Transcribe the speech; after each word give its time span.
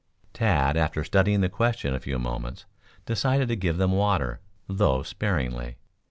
Tad, 0.33 0.77
after 0.77 1.03
studying 1.03 1.41
the 1.41 1.47
question 1.49 1.93
a 1.93 1.99
few 1.99 2.17
moments, 2.17 2.65
decided 3.05 3.49
to 3.49 3.55
give 3.55 3.77
them 3.77 3.91
water, 3.91 4.39
though 4.67 5.03
sparingly. 5.03 5.77